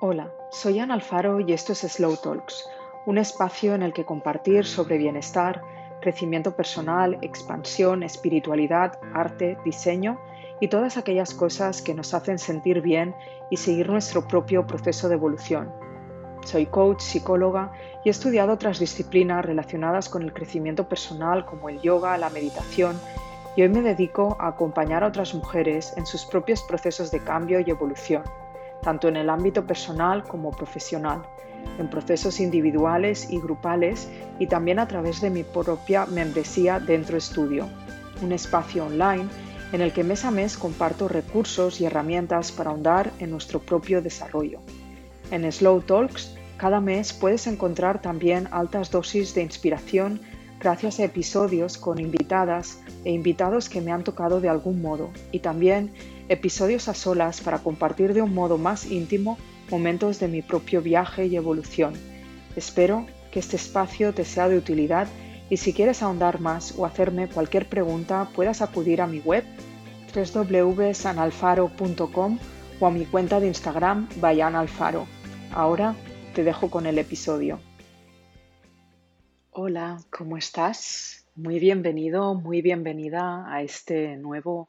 [0.00, 2.70] Hola, soy Ana Alfaro y esto es Slow Talks,
[3.04, 5.60] un espacio en el que compartir sobre bienestar,
[6.00, 10.20] crecimiento personal, expansión, espiritualidad, arte, diseño
[10.60, 13.12] y todas aquellas cosas que nos hacen sentir bien
[13.50, 15.72] y seguir nuestro propio proceso de evolución.
[16.44, 17.72] Soy coach, psicóloga
[18.04, 23.00] y he estudiado otras disciplinas relacionadas con el crecimiento personal como el yoga, la meditación
[23.56, 27.58] y hoy me dedico a acompañar a otras mujeres en sus propios procesos de cambio
[27.58, 28.22] y evolución,
[28.82, 31.22] tanto en el ámbito personal como profesional,
[31.78, 37.68] en procesos individuales y grupales y también a través de mi propia membresía Dentro Estudio,
[38.22, 39.26] un espacio online
[39.72, 44.00] en el que mes a mes comparto recursos y herramientas para ahondar en nuestro propio
[44.00, 44.60] desarrollo.
[45.30, 50.20] En Slow Talks, cada mes puedes encontrar también altas dosis de inspiración
[50.58, 55.38] gracias a episodios con invitadas e invitados que me han tocado de algún modo y
[55.38, 55.92] también
[56.28, 59.38] episodios a solas para compartir de un modo más íntimo
[59.70, 61.94] momentos de mi propio viaje y evolución.
[62.56, 65.08] Espero que este espacio te sea de utilidad
[65.50, 69.44] y si quieres ahondar más o hacerme cualquier pregunta puedas acudir a mi web
[70.14, 72.38] www.sanalfaro.com
[72.80, 75.06] o a mi cuenta de Instagram Alfaro.
[75.52, 75.94] Ahora
[76.34, 77.60] te dejo con el episodio.
[79.50, 81.26] Hola, ¿cómo estás?
[81.34, 84.68] Muy bienvenido, muy bienvenida a este nuevo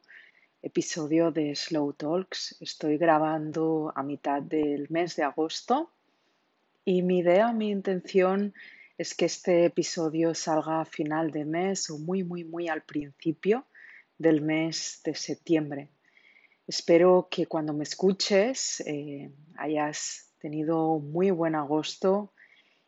[0.62, 2.58] episodio de Slow Talks.
[2.60, 5.92] Estoy grabando a mitad del mes de agosto
[6.84, 8.54] y mi idea, mi intención
[8.98, 13.66] es que este episodio salga a final de mes o muy, muy, muy al principio
[14.18, 15.90] del mes de septiembre.
[16.68, 22.34] Espero que cuando me escuches eh, hayas tenido muy buen agosto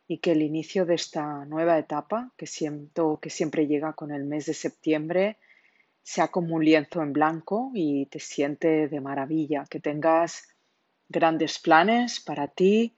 [0.06, 4.24] y que el inicio de esta nueva etapa, que siento que siempre llega con el
[4.24, 5.38] mes de septiembre,
[6.02, 10.48] sea como un lienzo en blanco y te siente de maravilla, que tengas
[11.08, 12.96] grandes planes para ti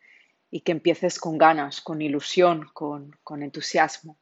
[0.50, 4.16] y que empieces con ganas, con ilusión, con, con entusiasmo.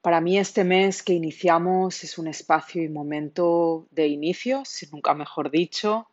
[0.00, 5.50] Para mí este mes que iniciamos es un espacio y momento de inicios, nunca mejor
[5.50, 6.08] dicho,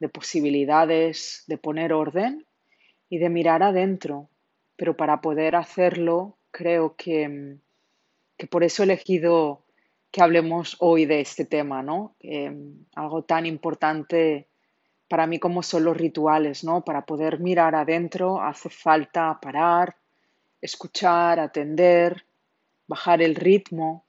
[0.00, 2.46] de posibilidades, de poner orden
[3.08, 4.28] y de mirar adentro,
[4.76, 7.58] pero para poder hacerlo creo que,
[8.36, 9.64] que por eso he elegido
[10.10, 12.14] que hablemos hoy de este tema, ¿no?
[12.94, 14.48] algo tan importante
[15.08, 16.84] para mí como son los rituales, ¿no?
[16.84, 19.96] Para poder mirar adentro hace falta parar,
[20.60, 22.26] escuchar, atender,
[22.86, 24.04] bajar el ritmo.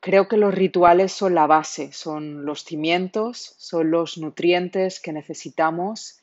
[0.00, 6.20] Creo que los rituales son la base, son los cimientos, son los nutrientes que necesitamos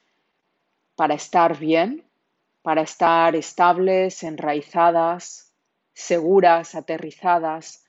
[0.96, 2.06] para estar bien,
[2.62, 5.54] para estar estables, enraizadas,
[5.94, 7.84] seguras, aterrizadas.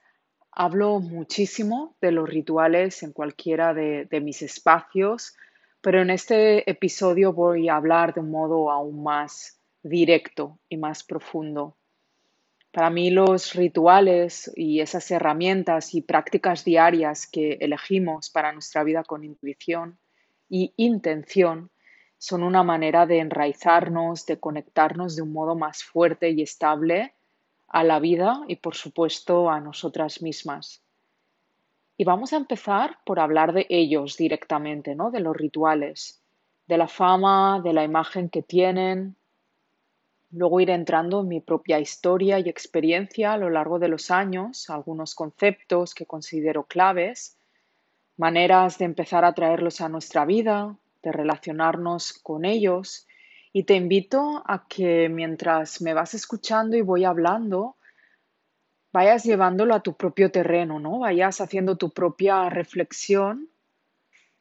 [0.57, 5.37] Hablo muchísimo de los rituales en cualquiera de, mis espacios,
[5.81, 11.03] pero en este episodio voy a hablar de un modo aún más directo y más
[11.03, 11.77] profundo.
[12.71, 19.03] Para mí los rituales y esas herramientas y prácticas diarias que elegimos para nuestra vida
[19.03, 19.99] con intuición
[20.49, 21.71] y intención
[22.17, 27.13] son una manera de enraizarnos, de conectarnos de un modo más fuerte y estable
[27.75, 30.81] a la vida y por supuesto a nosotras mismas.
[31.97, 35.11] Y vamos a empezar por hablar de ellos directamente, ¿no?
[35.11, 36.23] De los rituales,
[36.69, 39.17] de la fama, de la imagen que tienen.
[40.31, 44.71] Luego ir entrando en mi propia historia y experiencia a lo largo de los años,
[44.71, 47.37] algunos conceptos que considero claves,
[48.17, 53.09] maneras de empezar a traerlos a nuestra vida, de relacionarnos con ellos.
[53.57, 57.77] Y te invito a que mientras me vas escuchando y voy hablando,
[58.93, 60.99] vayas llevándolo a tu propio terreno, ¿no?
[60.99, 63.49] Vayas haciendo tu propia reflexión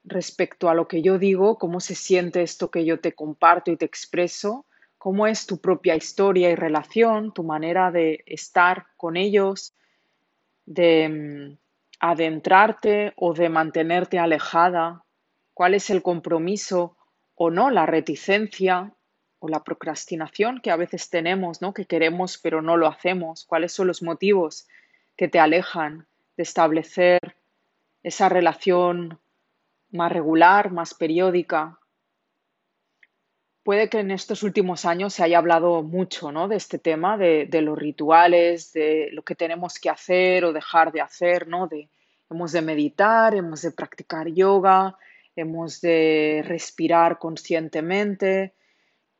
[0.04, 3.78] respecto a lo que yo digo, cómo se siente esto que yo te comparto y
[3.78, 4.66] te expreso,
[4.98, 9.76] cómo es tu propia historia y relación, tu manera de estar con ellos,
[10.66, 11.58] de mm,
[12.00, 15.04] adentrarte o de mantenerte alejada
[15.54, 16.98] cuál es el compromiso
[17.36, 18.92] o no, la reticencia
[19.44, 21.74] o la procrastinación que a veces tenemos, ¿no?
[21.74, 24.70] que queremos pero no lo hacemos, cuáles son los motivos
[25.18, 26.08] que te alejan
[26.38, 27.20] de establecer
[28.04, 29.20] esa relación
[29.92, 31.78] más regular, más periódica.
[33.64, 36.48] Puede que en estos últimos años se haya hablado mucho ¿no?
[36.48, 40.94] de este tema, de, de, los rituales, de lo que tenemos que hacer o dejar
[40.94, 41.68] de hacer, ¿no?
[41.68, 41.90] de
[42.32, 44.98] hemos de meditar, hemos de practicar yoga,
[45.36, 48.54] hemos de respirar conscientemente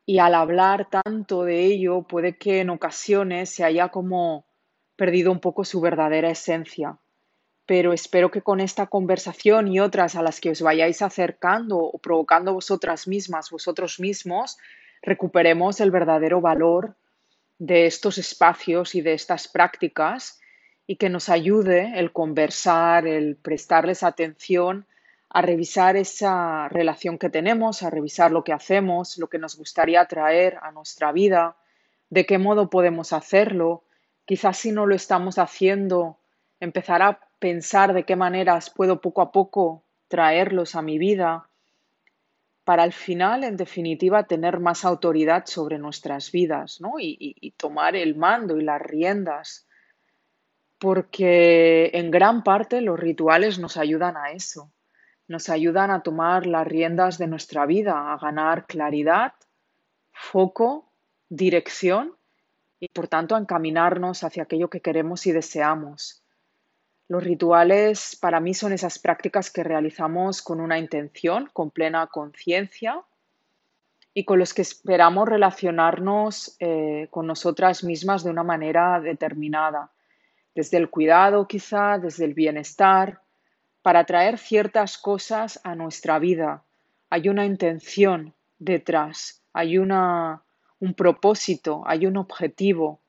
[0.06, 4.44] y al hablar tanto de ello puede que en ocasiones se haya como
[4.96, 6.98] perdido un poco su verdadera esencia.
[7.66, 11.98] pero espero que con esta conversación y otras a las que os vayáis acercando o
[11.98, 14.58] provocando vosotras mismas, vosotros mismos,
[15.00, 16.94] recuperemos el verdadero valor
[17.58, 20.40] de estos espacios y de estas prácticas
[20.86, 24.86] y que nos ayude el conversar, el prestarles atención
[25.34, 30.06] a revisar esa relación que tenemos, a revisar lo que hacemos, lo que nos gustaría
[30.06, 31.56] traer a nuestra vida,
[32.08, 33.82] de qué modo podemos hacerlo.
[34.26, 36.18] Quizás si no lo estamos haciendo,
[36.60, 41.48] empezar a pensar de qué maneras puedo poco a poco traerlos a mi vida
[42.62, 47.00] para al final, en definitiva, tener más autoridad sobre nuestras vidas ¿no?
[47.00, 49.66] y, y tomar el mando y las riendas.
[50.78, 54.70] Porque en gran parte los rituales nos ayudan a eso
[55.28, 59.34] nos ayudan a tomar las riendas de nuestra vida, a ganar claridad,
[60.12, 60.90] foco,
[61.28, 62.16] dirección
[62.78, 66.22] y por tanto a encaminarnos hacia aquello que queremos y deseamos.
[67.08, 73.02] Los rituales para mí son esas prácticas que realizamos con una intención, con plena conciencia
[74.14, 79.90] y con los que esperamos relacionarnos eh, con nosotras mismas de una manera determinada,
[80.54, 83.20] desde el cuidado quizá, desde el bienestar,
[83.84, 86.64] para traer ciertas cosas a nuestra vida.
[87.10, 90.42] Hay una intención detrás, hay una,
[90.80, 93.02] un propósito, hay un objetivo.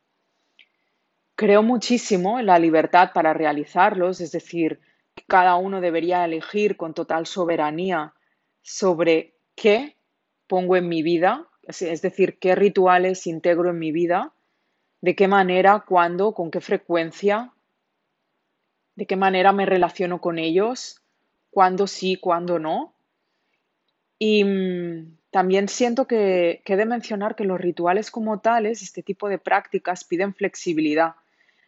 [1.36, 4.82] Creo muchísimo en la libertad para realizarlos, es decir,
[5.28, 8.14] cada uno debería elegir con total soberanía
[8.62, 9.96] sobre qué
[10.46, 14.34] pongo en mi vida, es decir, qué rituales integro en mi vida,
[15.00, 17.54] de qué manera, cuándo, con qué frecuencia,
[18.96, 21.02] de qué manera me relaciono con ellos,
[21.50, 22.94] cuándo sí, cuándo no.
[24.18, 29.04] Y mm, también siento que, que he de mencionar que los rituales como tales, este
[29.04, 31.16] tipo de prácticas, piden flexibilidad,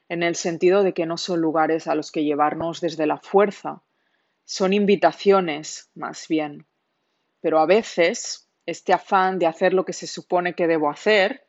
[0.10, 3.82] en el sentido de que no son lugares a los que llevarnos desde la fuerza,
[4.46, 6.66] son invitaciones más bien.
[7.42, 11.46] Pero a veces este afán de hacer lo que se supone que debo hacer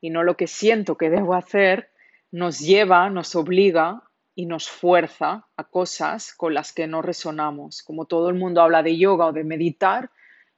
[0.00, 1.90] y no lo que siento que debo hacer,
[2.30, 4.07] nos lleva, nos obliga
[4.38, 7.82] y nos fuerza a cosas con las que no resonamos.
[7.82, 10.12] Como todo el mundo habla de yoga o de meditar,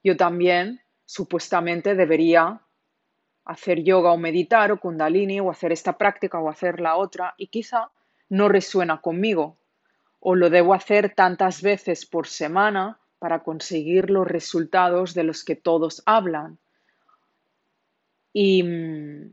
[0.04, 2.60] yo también supuestamente debería
[3.46, 7.46] hacer yoga o meditar o kundalini o hacer esta práctica o hacer la otra y
[7.46, 7.88] quizá
[8.28, 9.56] no resuena conmigo
[10.20, 15.56] o lo debo hacer tantas veces por semana para conseguir los resultados de los que
[15.56, 16.58] todos hablan.
[18.34, 19.32] Y mm,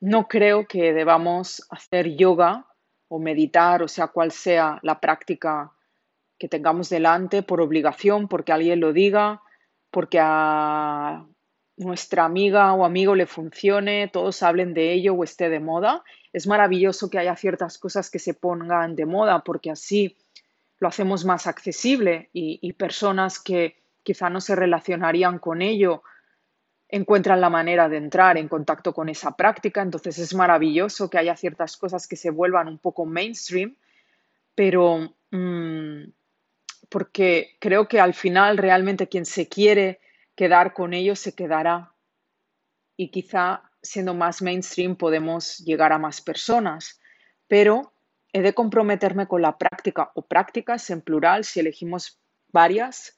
[0.00, 2.66] no creo que debamos hacer yoga
[3.14, 5.70] o meditar, o sea, cual sea la práctica
[6.36, 9.40] que tengamos delante por obligación, porque alguien lo diga,
[9.92, 11.24] porque a
[11.76, 16.02] nuestra amiga o amigo le funcione, todos hablen de ello o esté de moda.
[16.32, 20.16] Es maravilloso que haya ciertas cosas que se pongan de moda porque así
[20.80, 26.02] lo hacemos más accesible y, y personas que quizá no se relacionarían con ello
[26.88, 29.82] encuentran la manera de entrar en contacto con esa práctica.
[29.82, 33.76] Entonces es maravilloso que haya ciertas cosas que se vuelvan un poco mainstream,
[34.54, 36.04] pero mm,
[36.88, 40.00] porque creo que al final realmente quien se quiere
[40.34, 41.92] quedar con ellos se quedará.
[42.96, 47.00] Y quizá siendo más mainstream podemos llegar a más personas,
[47.48, 47.92] pero
[48.32, 53.16] he de comprometerme con la práctica o prácticas en plural si elegimos varias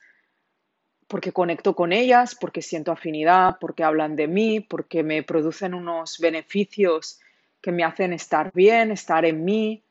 [1.08, 6.18] porque conecto con ellas, porque siento afinidad, porque hablan de mí, porque me producen unos
[6.18, 7.20] beneficios
[7.60, 9.84] que me hacen estar bien, estar en mí,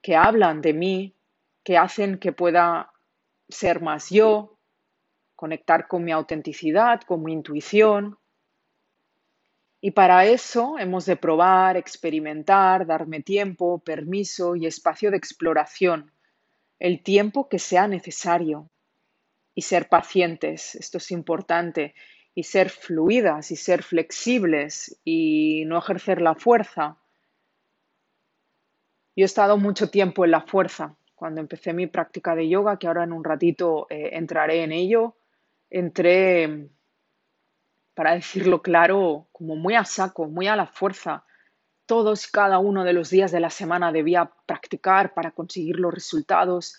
[0.00, 1.14] que hablan de mí,
[1.62, 2.92] que hacen que pueda
[3.48, 4.58] ser más yo,
[5.36, 8.18] conectar con mi autenticidad, con mi intuición.
[9.80, 16.10] Y para eso hemos de probar, experimentar, darme tiempo, permiso y espacio de exploración,
[16.78, 18.70] el tiempo que sea necesario
[19.54, 21.94] y ser pacientes, esto es importante,
[22.34, 26.96] y ser fluidas y ser flexibles y no ejercer la fuerza.
[29.16, 30.96] Yo he estado mucho tiempo en la fuerza.
[31.14, 35.14] Cuando empecé mi práctica de yoga, que ahora en un ratito eh, entraré en ello,
[35.70, 36.68] entré,
[37.94, 41.24] para decirlo claro, como muy a saco, muy a la fuerza.
[41.86, 45.94] Todos y cada uno de los días de la semana debía practicar para conseguir los
[45.94, 46.76] resultados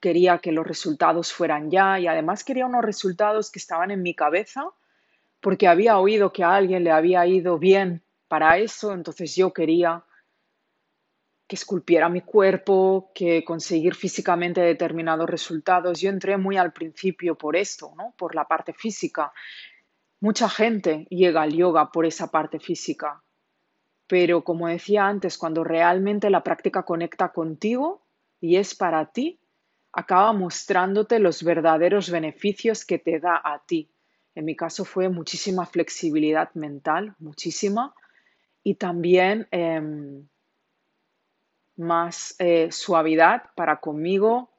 [0.00, 4.14] quería que los resultados fueran ya y además quería unos resultados que estaban en mi
[4.14, 4.70] cabeza
[5.40, 10.04] porque había oído que a alguien le había ido bien para eso, entonces yo quería
[11.46, 16.00] que esculpiera mi cuerpo, que conseguir físicamente determinados resultados.
[16.00, 18.14] Yo entré muy al principio por esto, ¿no?
[18.18, 19.32] Por la parte física.
[20.18, 23.22] Mucha gente llega al yoga por esa parte física.
[24.08, 28.02] Pero como decía antes, cuando realmente la práctica conecta contigo,
[28.40, 29.38] y es para ti,
[29.96, 33.88] acaba mostrándote los verdaderos beneficios que te da a ti.
[34.34, 37.94] En mi caso fue muchísima flexibilidad mental, muchísima,
[38.62, 40.28] y también em,
[41.76, 44.50] más eh, suavidad para conmigo,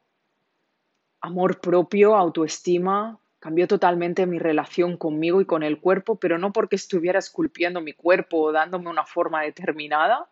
[1.21, 6.77] amor propio, autoestima, cambió totalmente mi relación conmigo y con el cuerpo, pero no porque
[6.77, 10.27] estuviera esculpiendo mi cuerpo o dándome una forma determinada,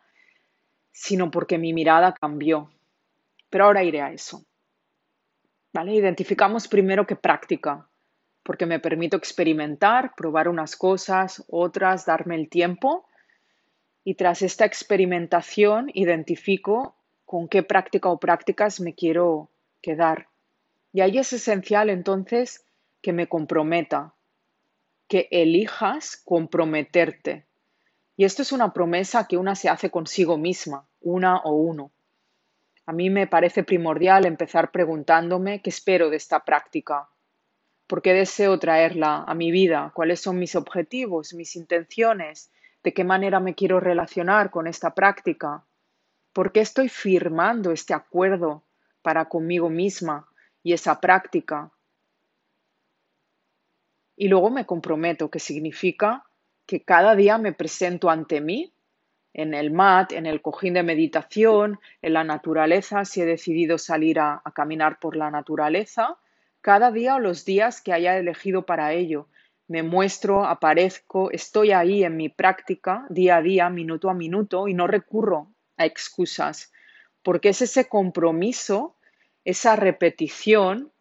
[0.90, 2.72] sino porque mi mirada cambió.
[3.50, 4.44] Pero ahora iré a eso.
[5.72, 5.94] ¿Vale?
[5.94, 7.88] Identificamos primero qué práctica,
[8.42, 13.06] porque me permito experimentar, probar unas cosas, otras, darme el tiempo.
[14.04, 19.50] Y tras esta experimentación identifico con qué práctica o prácticas me quiero
[19.82, 20.28] quedar.
[20.92, 22.64] Y ahí es esencial entonces
[23.02, 24.14] que me comprometa,
[25.08, 27.44] que elijas comprometerte.
[28.16, 31.90] Y esto es una promesa que una se hace consigo misma, una o uno.
[32.86, 37.08] A mí me parece primordial empezar preguntándome qué espero de esta práctica,
[37.88, 42.52] por qué deseo traerla a mi vida, cuáles son mis objetivos, mis intenciones,
[42.84, 45.64] de qué manera me quiero relacionar con esta práctica,
[46.32, 48.62] por qué estoy firmando este acuerdo
[49.02, 50.28] para conmigo misma
[50.62, 51.72] y esa práctica.
[54.16, 56.24] Y luego me comprometo, que significa
[56.66, 58.72] que cada día me presento ante mí,
[59.36, 64.18] en el mat, en el cojín de meditación, en la naturaleza, si he decidido salir
[64.18, 66.16] a, caminar por la naturaleza,
[66.62, 69.28] cada día o los días que haya elegido para ello.
[69.68, 74.74] Me muestro, aparezco, estoy ahí en mi práctica día a día, minuto a minuto, y
[74.74, 76.72] no recurro a excusas,
[77.22, 78.96] porque es ese compromiso
[79.46, 80.92] esa repetición,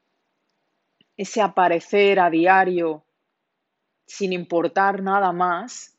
[1.18, 3.04] ese aparecer a diario
[4.06, 5.95] sin importar nada más,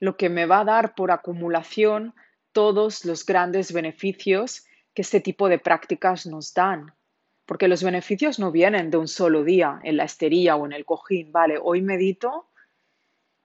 [0.00, 2.14] lo que me va a dar por acumulación
[2.52, 4.64] todos los grandes beneficios
[4.94, 6.94] que este tipo de prácticas nos dan.
[7.46, 10.84] Porque los beneficios no vienen de un solo día en la esterilla o en el
[10.84, 11.32] cojín.
[11.32, 12.48] Vale, hoy medito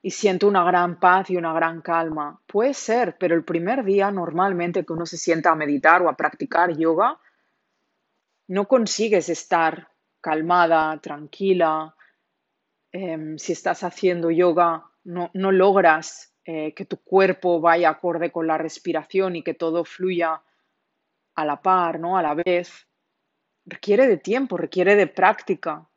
[0.02, 2.38] y siento una gran paz y una gran calma.
[2.46, 6.16] Puede ser, pero el primer día normalmente que uno se sienta a meditar o a
[6.16, 7.18] practicar yoga,
[8.48, 9.88] no consigues estar
[10.20, 11.96] calmada, tranquila.
[12.92, 18.58] Em, si estás haciendo yoga, no, logras eh, que tu cuerpo vaya acorde con la
[18.58, 20.42] respiración y que todo fluya
[21.34, 22.18] a la par, ¿no?
[22.18, 22.86] A la vez.
[23.64, 25.88] Requiere de tiempo, requiere de práctica.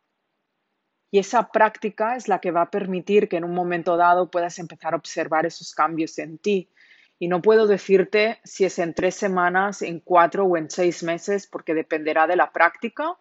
[1.10, 4.58] Y esa práctica es la que va a permitir que en un momento dado puedas
[4.58, 6.70] empezar a observar esos cambios en ti.
[7.18, 11.46] Y no puedo decirte si es en tres semanas, en cuatro o en seis meses,
[11.46, 13.16] porque dependerá de la práctica,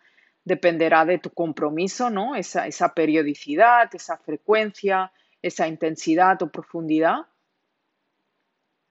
[0.46, 2.36] dependerá de tu compromiso, ¿no?
[2.36, 7.28] Esa, esa periodicidad, esa frecuencia, esa intensidad o profundidad.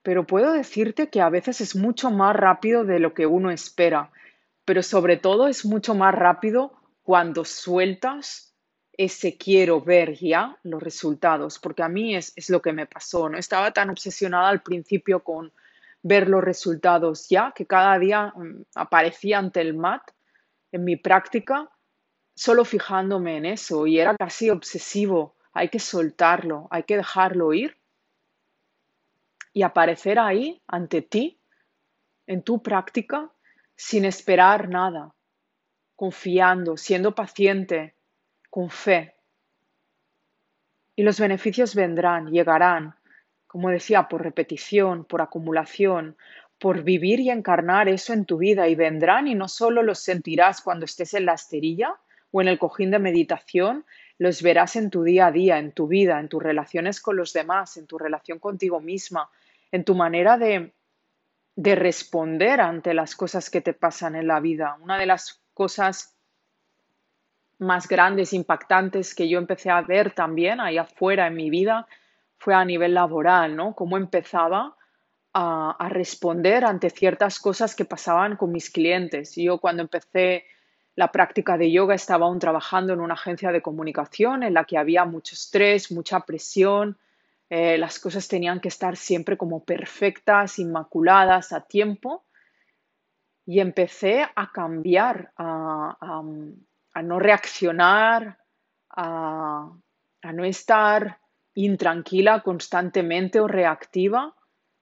[0.02, 4.10] Pero puedo decirte que a veces es mucho más rápido de lo que uno espera,
[4.64, 6.72] pero sobre todo es mucho más rápido
[7.02, 8.46] cuando sueltas
[8.96, 13.38] ese quiero ver ya los resultados, porque a mí es, lo que me pasó, ¿no?
[13.38, 15.52] Estaba tan obsesionada al principio con
[16.02, 20.02] ver los resultados ya, que cada día mm, aparecía ante el mat
[20.72, 21.70] en mi práctica,
[22.34, 27.78] solo fijándome en eso, y era casi obsesivo, hay que soltarlo, hay que dejarlo ir
[29.54, 31.40] y aparecer ahí ante ti,
[32.26, 33.30] en tu práctica,
[33.74, 35.14] sin esperar nada,
[35.94, 37.94] confiando, siendo paciente,
[38.50, 39.14] con fe.
[40.94, 42.94] Y los beneficios vendrán, llegarán,
[43.46, 46.18] como decía, por repetición, por acumulación,
[46.58, 50.60] por vivir y encarnar eso en tu vida y vendrán y no solo los sentirás
[50.60, 51.96] cuando estés en la esterilla
[52.30, 53.86] o en el cojín de meditación,
[54.18, 57.32] los verás en tu día a día, en tu vida, en tus relaciones con los
[57.32, 59.28] demás, en tu relación contigo misma,
[59.70, 60.72] en tu manera de,
[61.54, 64.78] de responder ante las cosas que te pasan en la vida.
[64.80, 66.16] Una de las cosas
[67.58, 71.86] más grandes, impactantes que yo empecé a ver también ahí afuera en mi vida
[72.38, 73.74] fue a nivel laboral, ¿no?
[73.74, 74.76] Cómo empezaba
[75.32, 79.34] a, a responder ante ciertas cosas que pasaban con mis clientes.
[79.36, 80.44] Yo cuando empecé
[80.96, 84.78] la práctica de yoga estaba aún trabajando en una agencia de comunicación en la que
[84.78, 86.98] había mucho estrés, mucha presión,
[87.48, 92.24] eh, las cosas tenían que estar siempre como perfectas, inmaculadas, a tiempo.
[93.44, 95.96] Y empecé a cambiar, a,
[96.92, 98.38] a no reaccionar,
[98.90, 99.70] a,
[100.32, 101.20] no estar
[101.54, 104.34] intranquila constantemente o reactiva,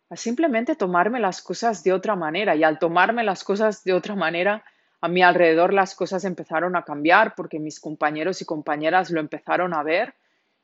[0.09, 2.57] a simplemente tomarme las cosas de otra manera.
[2.57, 4.65] Y al tomarme las cosas de otra manera,
[5.05, 9.75] a mi alrededor las cosas empezaron a cambiar porque mis compañeros y compañeras lo empezaron
[9.75, 10.15] a ver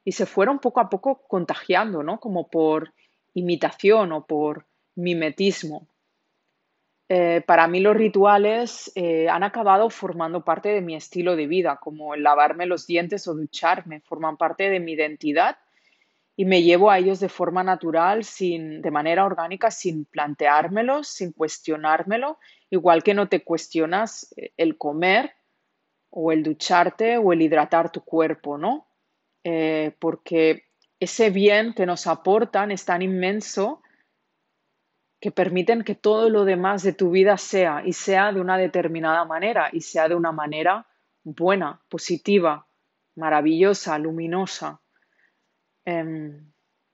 [0.02, 2.18] y se fueron poco a poco contagiando, ¿no?
[2.18, 2.94] Como por
[3.34, 5.88] imitación o por mimetismo.
[7.10, 11.76] eh, para mí los rituales eh, han acabado formando parte de mi estilo de vida,
[11.76, 15.58] como el lavarme los dientes o ducharme, forman parte de mi identidad
[16.36, 21.32] y me llevo a ellos de forma natural, sin, de manera orgánica, sin planteármelos, sin
[21.32, 22.38] cuestionármelo,
[22.70, 25.32] igual que no te cuestionas eh, el comer
[26.10, 28.86] o el ducharte o el hidratar tu cuerpo, ¿no?
[30.00, 30.66] porque
[31.00, 33.80] ese bien que nos aportan es tan inmenso
[35.20, 39.24] que permiten que todo lo demás de tu vida sea y sea de una determinada
[39.26, 40.86] manera y sea de una manera
[41.22, 42.66] buena, positiva,
[43.16, 44.80] maravillosa, luminosa.
[45.90, 46.52] Em,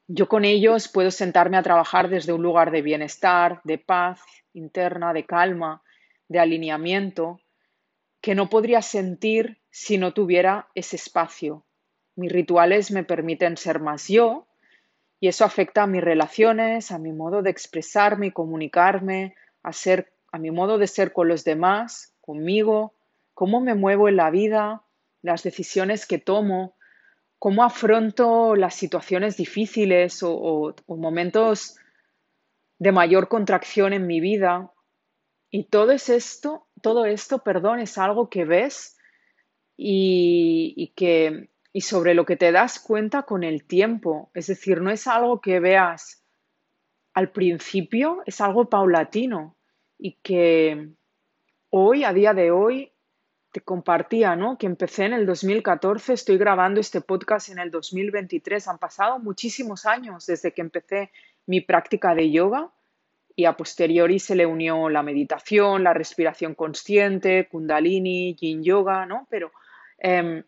[0.09, 4.23] yo con ellos puedo sentarme a trabajar desde un lugar de bienestar, de paz
[4.55, 5.83] interna, de calma,
[6.29, 7.41] de alineamiento,
[8.23, 11.67] que no podría sentir si no tuviera ese espacio.
[12.15, 14.47] Mis rituales me permiten ser más yo,
[15.21, 20.13] y eso afecta a mis relaciones, a mi modo de expresarme y comunicarme, a, ser,
[20.33, 22.95] a mi modo de ser con los demás, conmigo,
[23.35, 24.85] cómo me muevo en la vida,
[25.21, 26.77] las decisiones que tomo,
[27.39, 31.77] cómo afronto las situaciones difíciles o, momentos
[32.79, 34.73] de mayor contracción en mi vida.
[35.51, 38.97] Y todo es esto, todo esto, perdón, es algo que ves
[39.77, 44.31] y que y sobre lo que te das cuenta con el tiempo.
[44.33, 46.25] Es decir, no es algo que veas
[47.13, 49.59] al principio, es algo paulatino
[49.99, 50.89] y que
[51.69, 52.95] hoy, a día de hoy,
[53.57, 54.59] te compartía, ¿no?
[54.59, 58.69] Que empecé en el 2014, estoy grabando este podcast en el 2023.
[58.69, 61.11] Han pasado muchísimos años desde que empecé
[61.47, 62.71] mi práctica de yoga
[63.35, 69.27] y a posteriori se le unió la meditación, la respiración consciente, kundalini, yin yoga, ¿no?
[69.31, 69.51] Pero
[70.01, 70.45] em,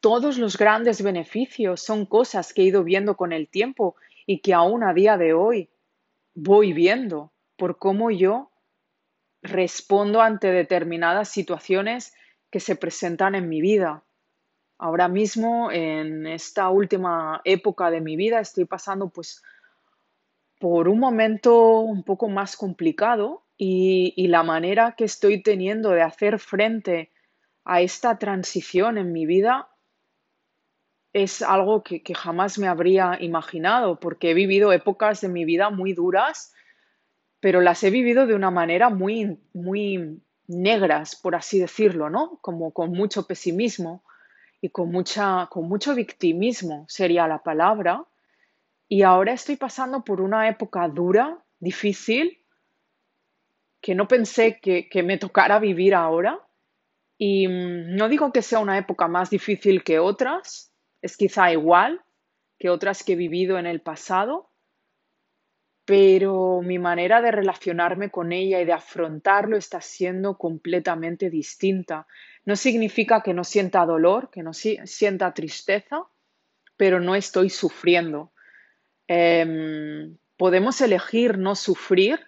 [0.00, 3.96] todos los grandes beneficios son cosas que he ido viendo con el tiempo
[4.26, 5.70] y que aún a día de hoy
[6.34, 8.50] voy viendo por cómo yo
[9.42, 12.14] respondo ante determinadas situaciones
[12.50, 14.04] que se presentan en mi vida.
[14.78, 19.42] Ahora mismo, en esta última época de mi vida, estoy pasando pues
[20.58, 26.02] por un momento un poco más complicado y, y la manera que estoy teniendo de
[26.02, 27.10] hacer frente
[27.64, 29.68] a esta transición en mi vida
[31.16, 35.94] es algo que, jamás me habría imaginado, porque he vivido épocas de mi vida muy
[35.94, 36.52] duras,
[37.40, 42.38] pero las he vivido de una manera muy, muy negras, por así decirlo, ¿no?
[42.40, 44.02] Como con mucho pesimismo
[44.60, 48.04] y con, mucha, con mucho victimismo sería la palabra.
[48.88, 52.38] Y ahora estoy pasando por una época dura, difícil,
[53.80, 56.40] que no pensé que, que me tocara vivir ahora.
[57.18, 60.72] Y mm, no digo que sea una época más difícil que otras,
[61.02, 62.02] es quizá igual
[62.58, 64.45] que otras que he vivido en el pasado,
[65.86, 72.08] pero mi manera de relacionarme con ella y de afrontarlo está siendo completamente distinta.
[72.44, 76.02] No significa que no sienta dolor, que no sienta tristeza,
[76.76, 78.32] pero no estoy sufriendo.
[79.06, 82.18] Em, podemos elegir no sufrir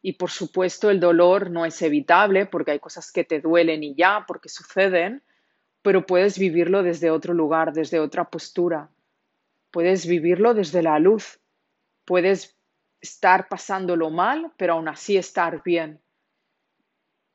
[0.00, 3.96] y por supuesto el dolor no es evitable porque hay cosas que te duelen y
[3.96, 5.24] ya, porque suceden,
[5.82, 8.88] pero puedes vivirlo desde otro lugar, desde otra postura.
[9.72, 11.40] Puedes vivirlo desde la luz.
[12.04, 12.54] Puedes
[13.04, 16.00] estar pasándolo mal, pero aún así estar bien.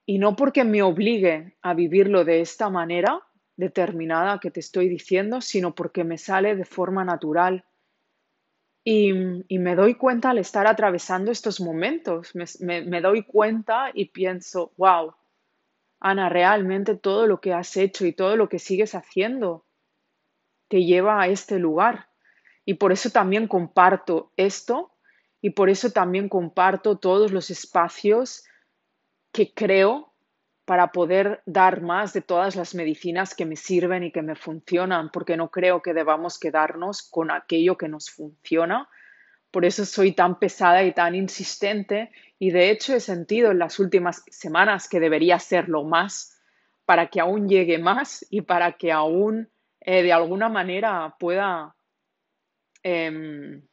[0.05, 3.21] Y no porque me obligue a vivirlo de esta manera
[3.55, 7.65] determinada que te estoy diciendo, sino porque me sale de forma natural.
[8.83, 15.13] Y, me doy cuenta al estar atravesando estos momentos, me doy cuenta y pienso, wow,
[15.99, 19.65] Ana, realmente todo lo que has hecho y todo lo que sigues haciendo
[20.69, 22.07] te lleva a este lugar.
[22.63, 24.91] Y por eso también comparto esto
[25.41, 28.43] y por eso también comparto todos los espacios
[29.31, 30.13] que creo
[30.65, 35.09] para poder dar más de todas las medicinas que me sirven y que me funcionan,
[35.09, 38.87] porque no creo que debamos quedarnos con aquello que nos funciona.
[39.49, 43.79] Por eso soy tan pesada y tan insistente y de hecho he sentido en las
[43.79, 46.39] últimas semanas que debería serlo más
[46.85, 49.49] para que aún llegue más y para que aún
[49.81, 51.75] eh, de alguna manera pueda
[52.83, 53.63] em,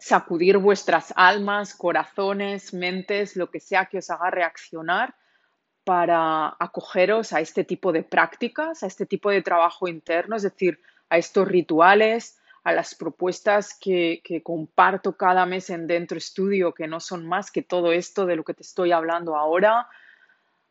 [0.00, 5.14] sacudir vuestras almas, corazones, mentes, lo que sea que os haga reaccionar
[5.84, 10.80] para acogeros a este tipo de prácticas, a este tipo de trabajo interno, es decir,
[11.10, 17.00] a estos rituales, a las propuestas que, comparto cada mes en Dentro Estudio, que no
[17.00, 19.86] son más que todo esto de lo que te estoy hablando ahora,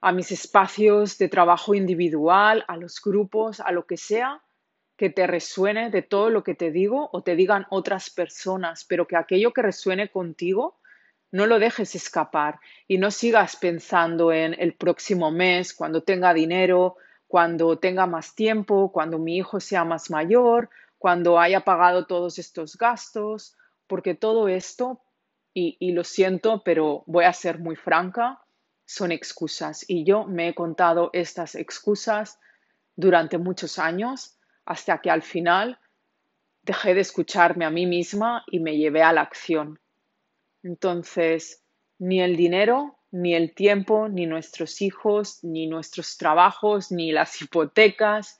[0.02, 4.42] a mis espacios de trabajo individual, a los grupos, a lo que sea
[5.00, 9.08] que te resuene de todo lo que te digo o te digan otras personas, pero
[9.08, 10.78] que aquello que resuene contigo
[11.32, 16.98] No lo dejes escapar y no sigas pensando en el próximo mes, cuando tenga dinero,
[17.28, 22.76] cuando tenga más tiempo, cuando mi hijo sea más mayor, cuando haya pagado todos estos
[22.76, 23.56] gastos,
[23.88, 25.00] porque todo esto,
[25.54, 28.42] y, lo siento, pero voy a ser muy franca,
[28.86, 29.86] son excusas.
[29.88, 32.40] Y yo me he contado estas excusas
[32.96, 34.39] durante muchos años
[34.70, 35.80] hasta que al final
[36.62, 39.80] dejé de escucharme a mí misma y me llevé a la acción.
[40.62, 41.64] Entonces,
[41.98, 48.38] ni el dinero, ni el tiempo, ni nuestros hijos, ni nuestros trabajos, ni las hipotecas,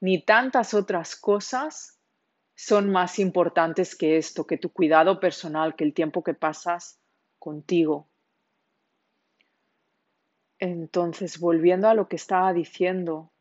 [0.00, 1.98] ni tantas otras cosas
[2.54, 7.00] son más importantes que esto, que tu cuidado personal, que el tiempo que pasas
[7.38, 8.06] contigo.
[10.58, 13.32] Entonces, volviendo a lo que estaba diciendo,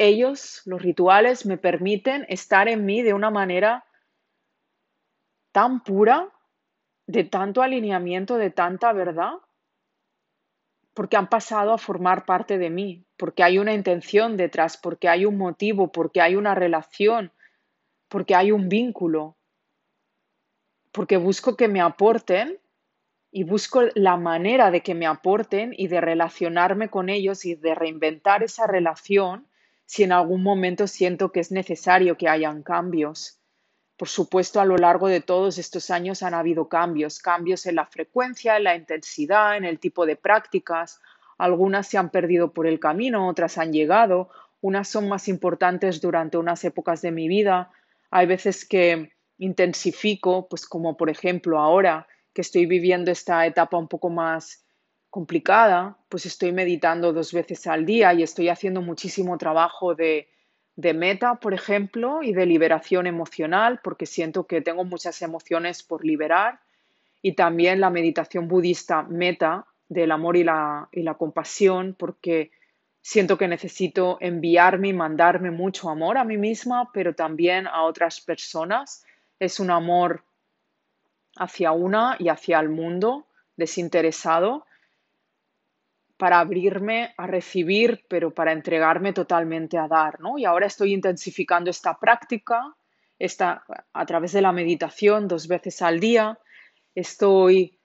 [0.00, 3.84] ellos, los rituales, me permiten estar en mí de una manera
[5.52, 6.32] tan pura,
[7.06, 9.34] de tanto alineamiento, de tanta verdad,
[10.94, 15.26] porque han pasado a formar parte de mí, porque hay una intención detrás, porque hay
[15.26, 17.30] un motivo, porque hay una relación,
[18.08, 19.36] porque hay un vínculo,
[20.92, 22.58] porque busco que me aporten
[23.30, 27.74] y busco la manera de que me aporten y de relacionarme con ellos y de
[27.74, 29.49] reinventar esa relación
[29.90, 33.40] si en algún momento siento que es necesario que hayan cambios.
[33.96, 37.86] Por supuesto, a lo largo de todos estos años han habido cambios, cambios en la
[37.86, 41.00] frecuencia, en la intensidad, en el tipo de prácticas.
[41.38, 46.38] Algunas se han perdido por el camino, otras han llegado, unas son más importantes durante
[46.38, 47.72] unas épocas de mi vida.
[48.12, 53.88] Hay veces que intensifico, pues como por ejemplo ahora que estoy viviendo esta etapa un
[53.88, 54.64] poco más
[55.10, 60.28] complicada, pues estoy meditando dos veces al día y estoy haciendo muchísimo trabajo de,
[60.76, 66.04] de meta, por ejemplo, y de liberación emocional, porque siento que tengo muchas emociones por
[66.04, 66.60] liberar.
[67.22, 72.52] Y también la meditación budista meta del amor y la, y la compasión, porque
[73.02, 78.20] siento que necesito enviarme y mandarme mucho amor a mí misma, pero también a otras
[78.20, 79.04] personas.
[79.40, 80.22] Es un amor
[81.36, 84.66] hacia una y hacia el mundo desinteresado
[86.20, 90.36] para abrirme a recibir, pero para entregarme totalmente a dar, ¿no?
[90.36, 92.76] Y ahora estoy intensificando esta práctica,
[93.18, 96.38] esta, a través de la meditación dos veces al día.
[96.94, 97.78] Estoy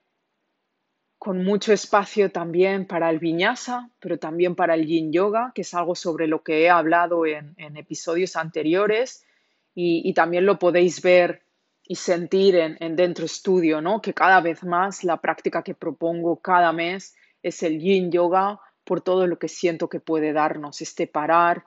[1.17, 5.73] con mucho espacio también para el vinyasa, pero también para el yin yoga, que es
[5.73, 9.25] algo sobre lo que he hablado en, episodios anteriores
[9.73, 11.43] y, también lo podéis ver
[11.87, 14.01] y sentir en, en Dentro Estudio, ¿no?
[14.01, 17.15] Que cada vez más la práctica que propongo cada mes
[17.45, 21.63] es el yin yoga por todo lo que siento que puede darnos, este parar,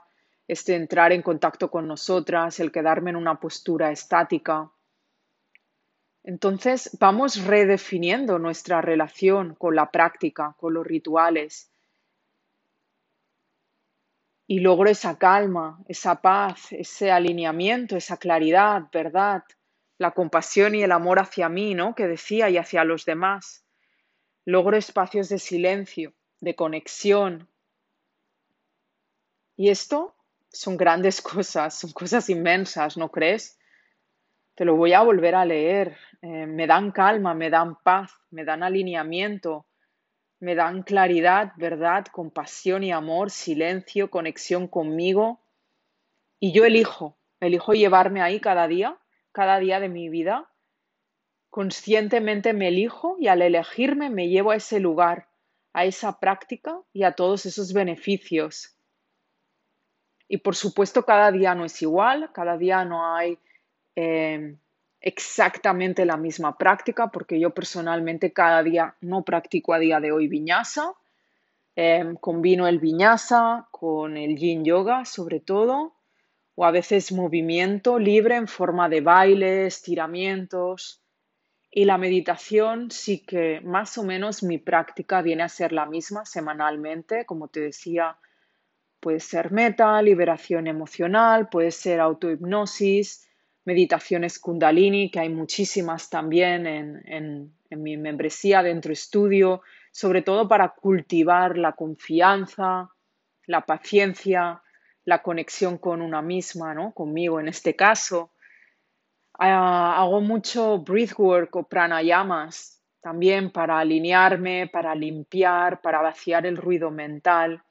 [0.48, 4.72] este entrar en contacto con nosotras, el quedarme en una postura estática.
[6.24, 11.70] Entonces vamos redefiniendo nuestra relación con la práctica, con los rituales.
[14.48, 19.44] Y logro esa calma, esa paz, ese alineamiento, esa claridad, verdad,
[19.96, 21.94] la compasión y el amor hacia mí, ¿no?
[21.94, 23.64] Que decía, y hacia los demás
[24.48, 27.46] logro espacios de silencio, de conexión.
[29.56, 30.14] Y esto
[30.48, 33.58] son grandes cosas, son cosas inmensas, ¿no crees?
[34.54, 35.98] Te lo voy a volver a leer.
[36.22, 39.66] Eh, me dan calma, me dan paz, me dan alineamiento,
[40.40, 45.42] me dan claridad, verdad, compasión y amor, silencio, conexión conmigo.
[46.40, 48.96] Y yo elijo, elijo llevarme ahí cada día,
[49.30, 50.48] cada día de mi vida,
[51.58, 55.26] Conscientemente me elijo y al elegirme me llevo a ese lugar,
[55.72, 58.76] a esa práctica y a todos esos beneficios.
[60.28, 63.40] Y por supuesto cada día no es igual, cada día no hay
[63.96, 64.56] em,
[65.00, 70.28] exactamente la misma práctica, porque yo personalmente cada día no practico a día de hoy
[70.28, 70.94] viñasa.
[71.74, 75.96] Em, combino el viñasa con el yin yoga sobre todo,
[76.54, 81.02] o a veces movimiento libre en forma de baile, estiramientos.
[81.70, 86.24] Y la meditación sí que más o menos mi práctica viene a ser la misma
[86.24, 88.16] semanalmente, como te decía,
[89.00, 93.28] puede ser meta, liberación emocional, puede ser autohipnosis,
[93.64, 99.60] meditaciones kundalini, que hay muchísimas también en, en, mi membresía dentro estudio,
[99.92, 102.88] sobre todo para cultivar la confianza,
[103.44, 104.62] la paciencia,
[105.04, 106.92] la conexión con una misma, ¿no?
[106.92, 108.30] Conmigo en este caso
[109.38, 116.90] Ah, hago mucho breathwork o pranayamas también para alinearme, para limpiar, para vaciar el ruido
[116.90, 117.62] mental.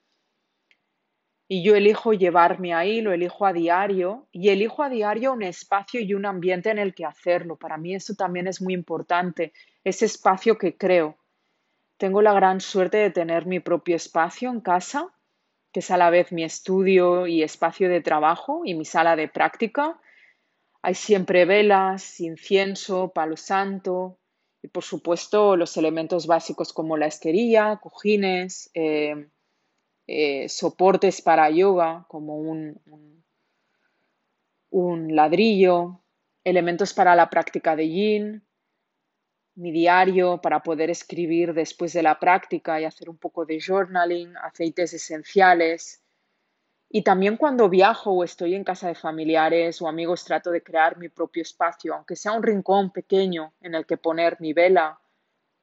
[1.50, 6.02] y yo elijo llevarme ahí, lo elijo a diario y elijo a diario un espacio
[6.02, 7.56] y un ambiente en el que hacerlo.
[7.56, 9.54] Para mí eso también es muy importante,
[9.84, 11.18] ese espacio que creo.
[11.98, 15.10] Tengo la gran suerte de tener mi propio espacio en casa,
[15.74, 19.28] que es a la vez mi estudio y espacio de trabajo y mi sala de
[19.30, 20.00] práctica.
[20.82, 24.20] Hay siempre velas, incienso, palo santo
[24.62, 29.28] y por supuesto los elementos básicos como la esterilla, cojines, eh,
[30.08, 32.82] eh, soportes para yoga como un,
[34.70, 36.02] un, ladrillo,
[36.44, 38.48] elementos para la práctica de yin,
[39.56, 44.38] mi diario para poder escribir después de la práctica y hacer un poco de journaling,
[44.38, 46.04] aceites esenciales.
[46.90, 50.98] Y también cuando viajo o estoy en casa de familiares o amigos trato de crear
[50.98, 55.00] mi propio espacio, aunque sea un rincón pequeño en el que poner mi vela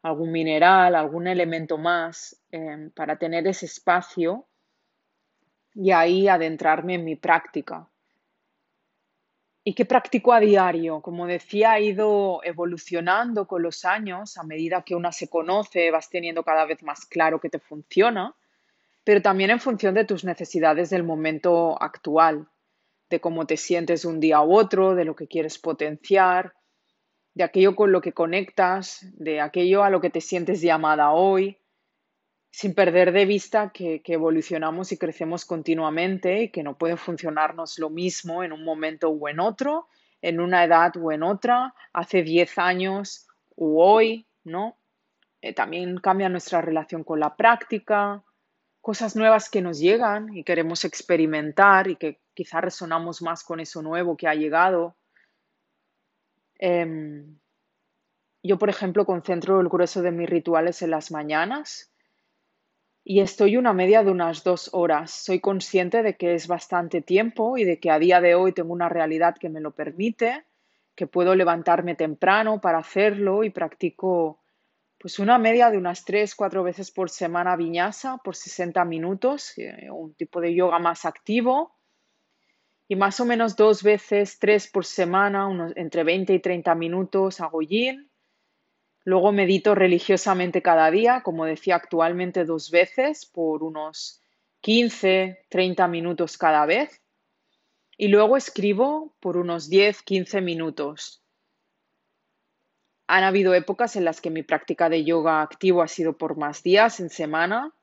[0.02, 4.46] algún mineral, algún elemento más, em, para tener ese espacio
[5.74, 7.88] y ahí adentrarme en mi práctica.
[9.66, 11.00] ¿Y qué practico a diario?
[11.00, 16.10] Como decía, ha ido evolucionando con los años, a medida que una se conoce, vas
[16.10, 18.34] teniendo cada vez más claro que te funciona,
[19.04, 22.48] pero también en función de tus necesidades del momento actual,
[23.10, 26.54] de cómo te sientes un día u otro, de lo que quieres potenciar,
[27.34, 31.58] de aquello con lo que conectas, de aquello a lo que te sientes llamada hoy,
[32.50, 37.90] sin perder de vista que, evolucionamos y crecemos continuamente y que no puede funcionarnos lo
[37.90, 39.88] mismo en un momento o en otro,
[40.22, 44.78] en una edad o en otra, hace 10 años u hoy, ¿no?
[45.42, 48.22] Eh, también cambia nuestra relación con la práctica,
[48.84, 53.82] cosas nuevas que nos llegan y queremos experimentar y que quizá resonamos más con eso
[53.82, 54.96] nuevo que ha llegado
[56.58, 57.38] Em,
[58.42, 61.92] yo, por ejemplo, concentro el grueso de mis rituales en las mañanas
[63.04, 65.10] y estoy una media de unas dos horas.
[65.10, 68.72] Soy consciente de que es bastante tiempo y de que a día de hoy tengo
[68.72, 70.44] una realidad que me lo permite,
[70.94, 74.40] que puedo levantarme temprano para hacerlo y practico
[75.04, 79.90] pues una media de unas tres, cuatro veces por semana viñasa por 60 minutos, eh,
[79.90, 81.76] un tipo de yoga más activo
[82.88, 87.42] y más o menos dos veces, tres por semana, unos, entre 20 y 30 minutos
[87.42, 88.10] hago yin.
[89.04, 94.22] Luego medito religiosamente cada día, como decía actualmente dos veces por unos
[94.62, 97.02] 15, 30 minutos cada vez.
[97.98, 101.23] Y luego escribo por unos 10, 15 minutos.
[103.06, 106.62] Han habido épocas en las que mi práctica de yoga activo ha sido por más
[106.62, 107.74] días en semana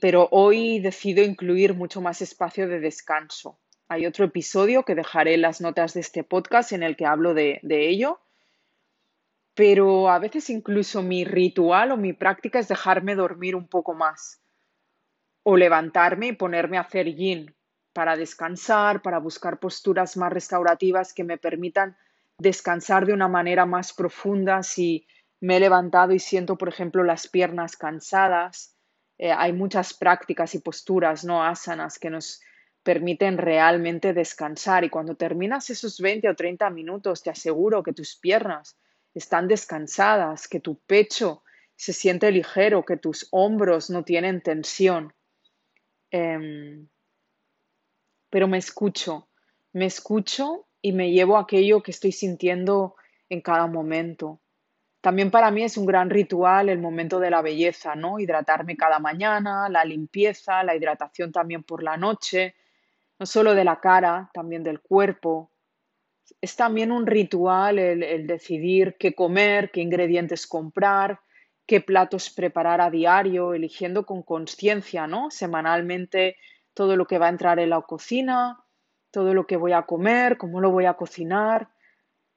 [0.00, 3.58] pero hoy decido incluir mucho más espacio de descanso.
[3.88, 7.58] Hay otro episodio que dejaré las notas de este podcast en el que hablo de,
[7.62, 8.20] de ello,
[9.54, 14.42] pero a veces incluso mi ritual o mi práctica es dejarme dormir un poco más
[15.42, 17.54] o levantarme y ponerme a hacer yin
[17.94, 21.96] para descansar, para buscar posturas más restaurativas que me permitan
[22.40, 25.06] descansar de una manera más profunda si
[25.40, 28.76] me he levantado y siento, por ejemplo, las piernas cansadas
[29.22, 32.40] eh, hay muchas prácticas y posturas, no asanas, que nos
[32.82, 34.82] permiten realmente descansar.
[34.82, 38.78] Y cuando terminas esos 20 o 30 minutos, te aseguro que tus piernas
[39.12, 41.42] están descansadas, que tu pecho
[41.76, 45.12] se siente ligero, que tus hombros no tienen tensión.
[46.10, 46.88] Em,
[48.30, 49.28] pero me escucho,
[49.74, 52.96] me escucho y me llevo aquello que estoy sintiendo
[53.28, 54.40] en cada momento.
[55.00, 58.18] También para mí es un gran ritual el momento de la belleza, ¿no?
[58.18, 62.54] Hidratarme cada mañana, la limpieza, la hidratación también por la noche,
[63.18, 65.50] no solo de la cara, también del cuerpo.
[66.40, 71.20] Es también un ritual el, decidir qué comer, qué ingredientes comprar,
[71.66, 75.30] qué platos preparar a diario, eligiendo con conciencia, ¿no?
[75.30, 76.36] Semanalmente
[76.74, 78.64] todo lo que va a entrar en la cocina,
[79.10, 81.68] todo lo que voy a comer, cómo lo voy a cocinar.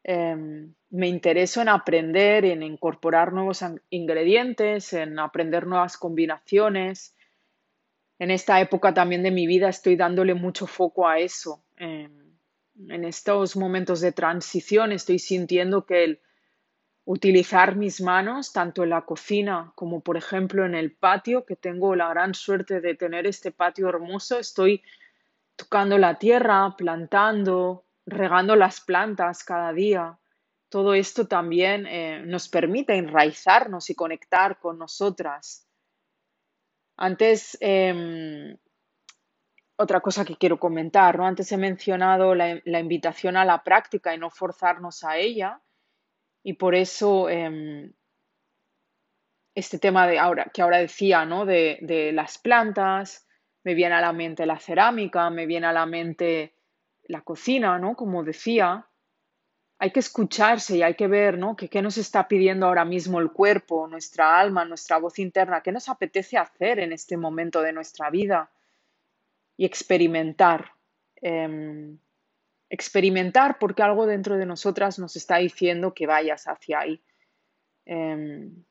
[0.04, 7.16] Em, me intereso en aprender, en incorporar nuevos ingredientes, en aprender nuevas combinaciones.
[8.20, 11.64] En esta época también de mi vida estoy dándole mucho foco a eso.
[11.78, 16.20] en estos momentos de transición estoy sintiendo que el
[17.06, 21.96] utilizar mis manos, tanto en la cocina como por ejemplo en el patio, que tengo
[21.96, 24.82] la gran suerte de tener este patio hermoso, estoy
[25.56, 30.20] tocando la tierra, plantando, regando las plantas cada día
[30.74, 35.68] todo esto también eh, nos permite enraizarnos y conectar con nosotras.
[36.98, 38.58] Antes, em,
[39.76, 41.28] otra cosa que quiero comentar, ¿no?
[41.28, 45.62] Antes he mencionado la, invitación a la práctica y no forzarnos a ella.
[46.42, 47.94] Y por eso em,
[49.54, 51.46] este tema de ahora, que ahora decía, ¿no?
[51.46, 53.28] De, de las plantas,
[53.64, 56.56] me viene a la mente la cerámica, me viene a la mente
[57.06, 57.96] la cocina, ¿no?
[57.96, 58.88] Como decía,
[59.80, 61.56] hay que escucharse y hay que ver, ¿no?
[61.56, 65.62] ¿Qué nos está pidiendo ahora mismo el cuerpo, nuestra alma, nuestra voz interna?
[65.62, 68.52] ¿Qué nos apetece hacer en este momento de nuestra vida?
[69.58, 70.72] Y experimentar.
[71.18, 71.98] Em,
[72.70, 77.02] experimentar porque algo dentro de nosotras nos está diciendo que vayas hacia ahí.
[77.86, 78.64] Em,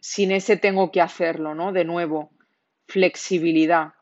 [0.00, 1.72] sin ese tengo que hacerlo, ¿no?
[1.72, 2.30] De nuevo,
[2.86, 3.94] flexibilidad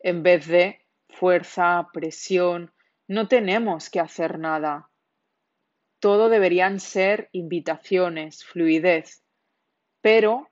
[0.00, 2.72] en vez de fuerza, presión.
[3.08, 4.90] No tenemos que hacer nada.
[6.00, 9.22] Todo deberían ser invitaciones, fluidez.
[10.00, 10.48] Pero,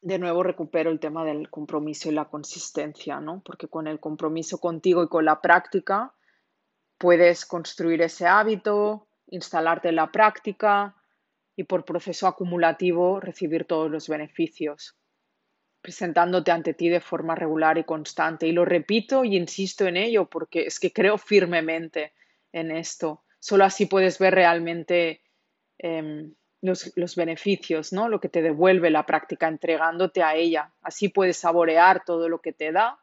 [0.00, 3.42] de nuevo, recupero el tema del compromiso y la consistencia, ¿no?
[3.44, 6.14] Porque con el compromiso contigo y con la práctica
[6.98, 10.96] puedes construir ese hábito, instalarte en la práctica,
[11.56, 14.96] y por proceso acumulativo recibir todos los beneficios,
[15.82, 18.46] presentándote ante ti de forma regular y constante.
[18.46, 22.12] Y lo repito y insisto en ello porque es que creo firmemente
[22.52, 23.24] en esto.
[23.40, 25.22] Solo así puedes ver realmente
[25.78, 28.08] em, los, los, beneficios, ¿no?
[28.08, 30.72] Lo que te devuelve la práctica entregándote a ella.
[30.82, 33.00] Así puedes saborear todo lo que te da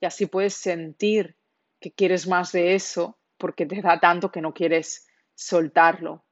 [0.00, 1.36] y así puedes sentir
[1.78, 6.24] que quieres más de eso porque te da tanto que no quieres soltarlo.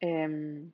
[0.00, 0.72] Em,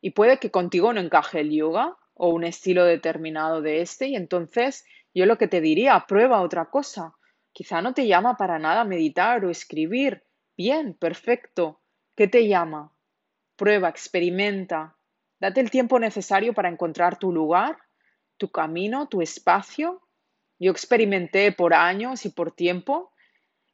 [0.00, 4.16] y puede que contigo no encaje el yoga o un estilo determinado de este y
[4.16, 7.14] entonces yo lo que te diría, prueba otra cosa.
[7.52, 10.24] Quizá no te llama para nada meditar o escribir.
[10.56, 11.80] Bien, perfecto.
[12.16, 12.92] ¿Qué te llama?
[13.56, 14.96] Prueba, experimenta.
[15.38, 17.76] Date el tiempo necesario para encontrar tu lugar,
[18.38, 20.00] tu camino, tu espacio.
[20.58, 23.12] Yo experimenté por años y por tiempo.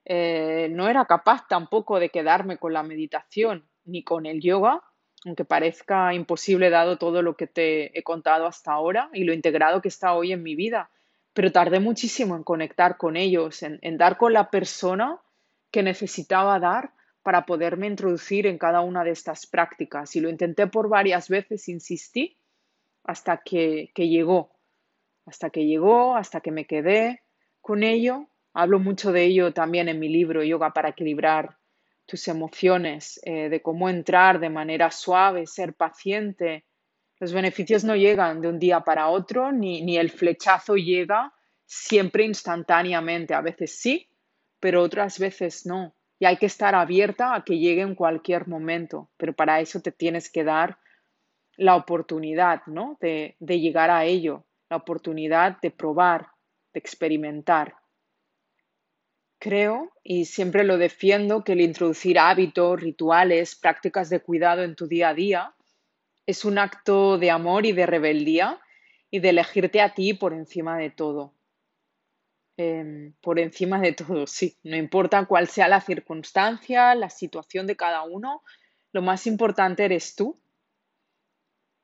[0.05, 4.83] Eh, no era capaz tampoco de quedarme con la meditación ni con el yoga,
[5.25, 9.83] aunque parezca imposible dado todo lo que te he contado hasta ahora y lo integrado
[9.83, 10.91] que está hoy en mi vida.
[11.33, 15.21] Pero tardé muchísimo en conectar con ellos, en, dar con la persona
[15.71, 20.15] que necesitaba dar para poderme introducir en cada una de estas prácticas.
[20.17, 22.39] Y lo intenté por varias veces, insistí,
[23.05, 24.53] hasta que, que llegó,
[25.27, 27.23] hasta que llegó, hasta que me quedé
[27.61, 28.29] con ello.
[28.55, 31.58] Hablo mucho de ello también en mi libro Yoga para equilibrar
[32.09, 36.65] tus emociones, eh, de cómo entrar de manera suave, ser paciente.
[37.21, 41.35] Los beneficios no llegan de un día para otro, ni, ni el flechazo llega
[41.67, 43.35] siempre instantáneamente.
[43.35, 44.09] A veces sí,
[44.59, 45.95] pero otras veces no.
[46.19, 49.93] Y hay que estar abierta a que llegue en cualquier momento, pero para eso te
[49.93, 50.79] tienes que dar
[51.59, 52.97] la oportunidad, ¿no?
[53.03, 56.29] De, de llegar a ello, la oportunidad de probar,
[56.73, 57.77] de experimentar.
[59.39, 64.89] Creo, y siempre lo defiendo, que el introducir hábitos, rituales, prácticas de cuidado en tu
[64.89, 65.55] día a día
[66.27, 68.61] es un acto de amor y de rebeldía
[69.11, 71.33] y de elegirte a ti por encima de todo.
[72.57, 74.57] Em, por encima de todo, sí.
[74.65, 78.43] No importa cuál sea la circunstancia, la situación de cada uno,
[78.93, 80.39] lo más importante eres tú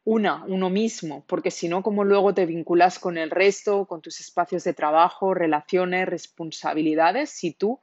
[0.04, 4.20] una, uno mismo, porque si no, ¿cómo luego te vinculas con el resto, con tus
[4.20, 7.80] espacios de trabajo, relaciones, responsabilidades, si tú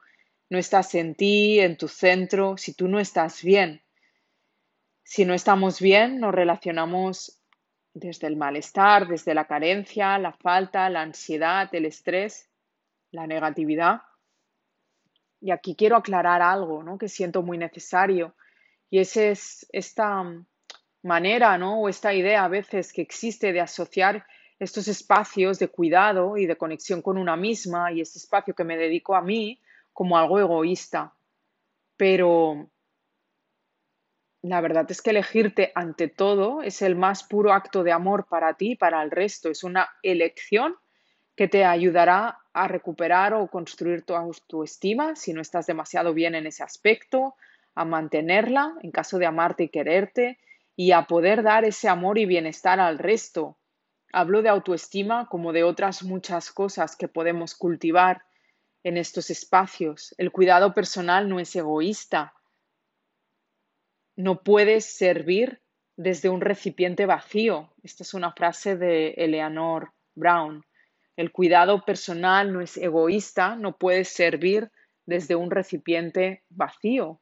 [0.49, 3.81] no estás en ti, en tu centro, si tú no estás bien?
[5.03, 7.41] Si no estamos bien, nos relacionamos
[7.93, 12.49] desde el malestar, desde la carencia, la falta, la ansiedad, el estrés,
[13.09, 14.03] la negatividad.
[15.41, 16.99] Y aquí quiero aclarar algo ¿no?
[16.99, 18.35] que siento muy necesario,
[18.91, 20.23] y ese es esta
[21.03, 21.81] manera, ¿no?
[21.81, 24.25] O esta idea a veces que existe de asociar
[24.59, 28.77] estos espacios de cuidado y de conexión con una misma y este espacio que me
[28.77, 29.59] dedico a mí
[29.91, 31.13] como algo egoísta.
[31.97, 32.69] Pero
[34.43, 38.53] la verdad es que elegirte ante todo es el más puro acto de amor para
[38.53, 39.49] ti y para el resto.
[39.49, 40.75] Es una elección
[41.35, 46.45] que te ayudará a recuperar o construir tu autoestima si no estás demasiado bien en
[46.45, 47.35] ese aspecto,
[47.73, 50.37] a mantenerla en caso de amarte y quererte
[50.75, 53.57] y a poder dar ese amor y bienestar al resto.
[54.13, 58.23] Hablo de autoestima como de otras muchas cosas que podemos cultivar
[58.83, 60.13] en estos espacios.
[60.17, 62.33] El cuidado personal no es egoísta.
[64.15, 65.61] No puedes servir
[65.95, 67.73] desde un recipiente vacío.
[67.83, 70.65] Esta es una frase de Eleanor Brown.
[71.15, 74.71] El cuidado personal no es egoísta, no puedes servir
[75.05, 77.21] desde un recipiente vacío.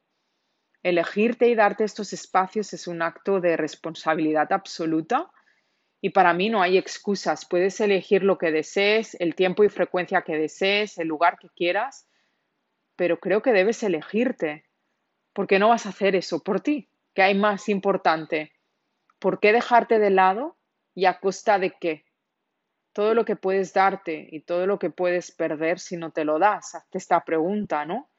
[0.82, 5.30] Elegirte y darte estos espacios es un acto de responsabilidad absoluta
[6.00, 7.46] y para mí no hay excusas.
[7.46, 12.08] Puedes elegir lo que desees, el tiempo y frecuencia que desees, el lugar que quieras,
[12.96, 14.64] pero creo que debes elegirte
[15.32, 16.90] porque no vas a hacer eso por ti.
[17.14, 18.52] ¿Qué hay más importante?
[19.18, 20.58] ¿Por qué dejarte de lado
[20.94, 22.04] y a costa de qué?
[22.92, 26.38] todo lo que puedes darte y todo lo que puedes perder si no te lo
[26.38, 26.74] das.
[26.74, 28.10] Hazte esta pregunta, ¿no?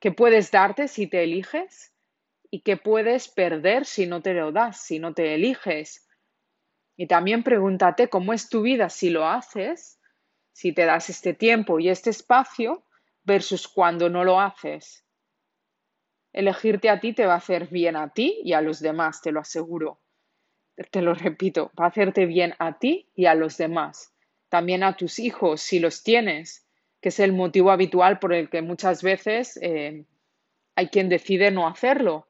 [0.00, 1.94] ¿Qué puedes darte si te eliges?
[2.50, 6.08] ¿Y qué puedes perder si no te lo das, si no te eliges?
[6.96, 10.00] Y también pregúntate cómo es tu vida si lo haces,
[10.52, 12.86] si te das este tiempo y este espacio
[13.24, 15.04] versus cuando no lo haces.
[16.32, 19.32] Elegirte a ti te va a hacer bien a ti y a los demás, te
[19.32, 20.00] lo aseguro.
[20.90, 24.14] Te lo repito, va a hacerte bien a ti y a los demás.
[24.48, 26.66] También a tus hijos, si los tienes,
[27.00, 30.04] que es el motivo habitual por el que muchas veces eh,
[30.74, 32.28] hay quien decide no hacerlo.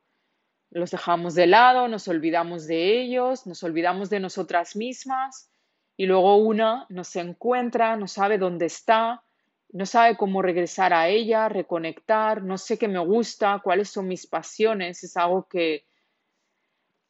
[0.70, 5.50] Los dejamos de lado, nos olvidamos de ellos, nos olvidamos de nosotras mismas
[5.96, 9.24] y luego una no se encuentra, no sabe dónde está,
[9.72, 14.26] no sabe cómo regresar a ella, reconectar, no sé qué me gusta, cuáles son mis
[14.26, 15.84] pasiones, es algo que,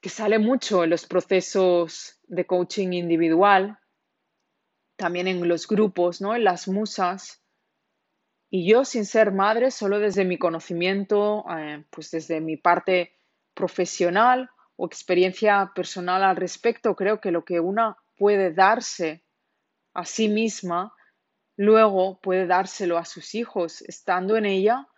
[0.00, 3.78] que sale mucho en los procesos de coaching individual,
[4.96, 6.34] también en los grupos, ¿no?
[6.34, 7.42] en las musas.
[8.50, 13.14] Y yo, sin ser madre, solo desde mi conocimiento, eh, pues desde mi parte
[13.54, 19.24] profesional o experiencia personal al respecto, creo que lo que una puede darse
[19.94, 20.92] a sí misma
[21.56, 24.88] luego puede dárselo a sus hijos, estando en ella,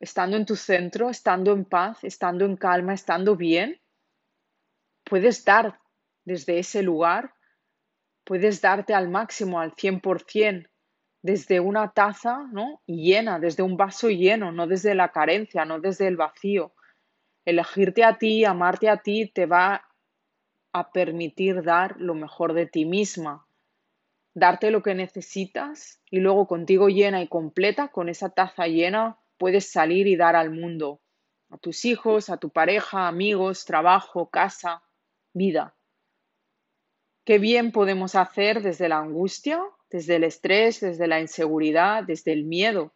[0.00, 3.78] estando en tu centro, estando en paz, estando en calma, estando bien.
[5.04, 5.78] Puedes dar
[6.24, 7.34] desde ese lugar,
[8.24, 10.69] puedes darte al máximo, al 100%,
[11.22, 12.80] desde una taza ¿no?
[12.86, 16.72] llena, desde un vaso lleno, no desde la carencia, no desde el vacío.
[17.44, 19.84] Elegirte a ti, amarte a ti, te va
[20.72, 23.46] a permitir dar lo mejor de ti misma
[24.34, 29.70] darte lo que necesitas y luego contigo llena y completa, con esa taza llena, puedes
[29.70, 31.00] salir y dar al mundo,
[31.50, 34.82] a tus hijos, a tu pareja, amigos, trabajo, casa,
[35.32, 35.74] vida.
[37.24, 42.44] Qué bien podemos hacer desde la angustia, desde el estrés, desde la inseguridad, desde el
[42.44, 42.94] miedo.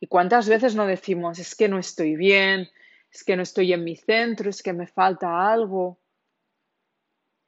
[0.00, 2.68] ¿Y cuántas veces no decimos, es que no estoy bien,
[3.10, 6.00] es que no estoy en mi centro, es que me falta algo?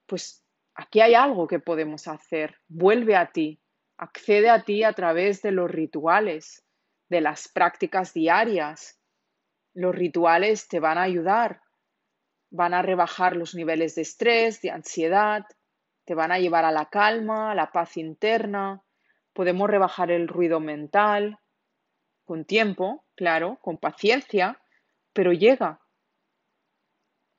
[0.07, 2.57] Pues aquí hay algo que podemos hacer.
[2.69, 3.61] Vuelve a ti,
[3.97, 6.65] accede a ti a través de los rituales,
[7.09, 9.01] de las prácticas diarias.
[9.75, 11.61] Los rituales te van a ayudar,
[12.51, 15.45] van a rebajar los niveles de estrés, de ansiedad,
[16.07, 18.83] te van a llevar a la calma, a la paz interna.
[19.33, 21.39] Podemos rebajar el ruido mental
[22.25, 24.61] con tiempo, claro, con paciencia,
[25.13, 25.81] pero llega.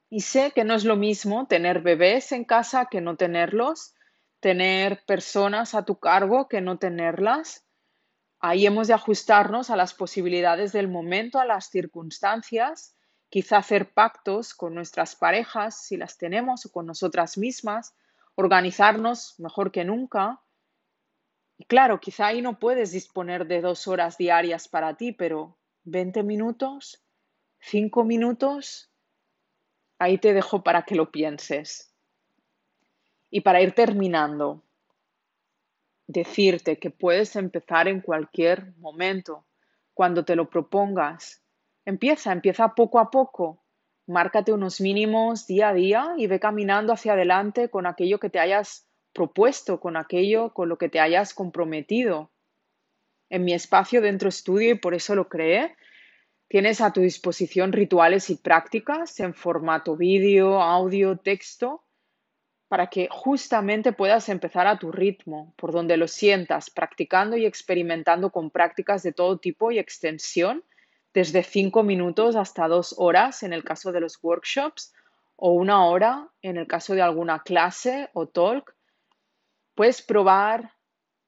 [0.09, 3.95] Y sé que no es lo mismo tener bebés en casa que no tenerlos,
[4.39, 7.65] tener personas a tu cargo que no tenerlas.
[8.39, 12.95] Ahí hemos de ajustarnos a las posibilidades del momento, a las circunstancias,
[13.29, 17.95] quizá hacer pactos con nuestras parejas, si las tenemos, o con nosotras mismas,
[18.37, 20.41] organizarnos mejor que nunca.
[21.57, 26.23] Y claro, quizá ahí no puedes disponer de dos horas diarias para ti, pero 20
[26.23, 27.03] minutos,
[27.59, 28.89] 5 minutos,
[29.99, 31.91] Ahí te dejo para que lo pienses.
[33.29, 34.63] Y para ir terminando,
[36.05, 39.45] decirte que puedes empezar en cualquier momento,
[39.93, 41.41] cuando te lo propongas.
[41.83, 43.63] Empieza, empieza poco a poco.
[44.07, 48.39] Márcate unos mínimos día a día y ve caminando hacia adelante con aquello que te
[48.39, 52.31] hayas propuesto, con aquello con lo que te hayas comprometido.
[53.29, 55.75] En mi espacio dentro estudio, y por eso lo creé,
[56.49, 61.83] Tienes a tu disposición rituales y prácticas en formato vídeo, audio, texto,
[62.69, 68.29] para que justamente puedas empezar a tu ritmo, por donde lo sientas, practicando y experimentando
[68.29, 70.63] con prácticas de todo tipo y extensión,
[71.17, 74.93] desde cinco minutos hasta dos horas en el caso de los workshops
[75.35, 78.75] o una hora en el caso de alguna clase o talk.
[79.73, 80.73] Puedes probar,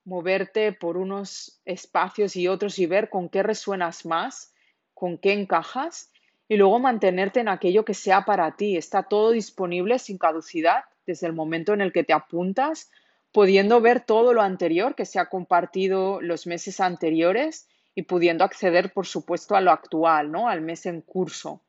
[0.05, 4.53] moverte por unos espacios y otros y ver con qué resuenas más
[4.93, 6.11] con qué encajas
[6.47, 8.77] y luego mantenerte en aquello que sea para ti.
[8.77, 12.91] Está todo disponible sin caducidad desde el momento en el que te apuntas,
[13.31, 17.67] pudiendo ver todo lo anterior que se ha compartido los meses anteriores
[17.99, 20.47] y pudiendo acceder, por supuesto, a lo actual, ¿no?
[20.47, 21.61] Al mes en curso.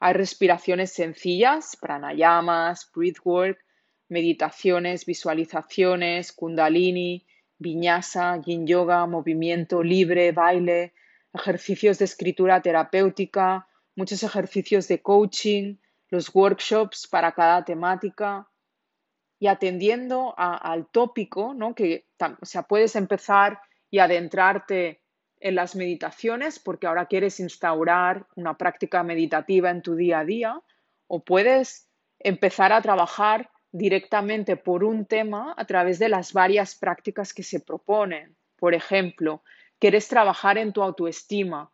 [0.00, 3.64] Hay respiraciones sencillas, pranayamas, breathwork,
[4.08, 7.24] meditaciones, visualizaciones, kundalini,
[7.56, 10.92] viñasa, yin yoga, movimiento libre, baile,
[11.32, 15.76] ejercicios de escritura terapéutica, muchos ejercicios de coaching,
[16.08, 18.48] los workshops para cada temática
[19.38, 21.76] y atendiendo al tópico, ¿no?
[21.76, 22.08] que
[22.42, 25.03] o sea, puedes empezar y adentrarte
[25.40, 30.60] en las meditaciones porque ahora quieres instaurar una práctica meditativa en tu día a día
[31.06, 37.34] o puedes empezar a trabajar directamente por un tema a través de las varias prácticas
[37.34, 38.36] que se proponen.
[38.56, 39.42] Por ejemplo,
[39.78, 41.70] quieres trabajar en tu autoestima,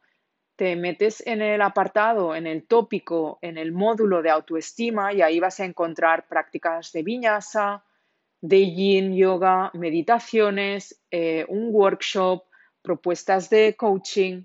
[0.57, 5.41] te metes en el apartado, en el tópico, en el módulo de autoestima y ahí
[5.41, 7.85] vas a encontrar prácticas de viñasa,
[8.41, 12.45] de yin yoga, meditaciones, eh, un workshop,
[12.83, 14.45] propuestas de coaching,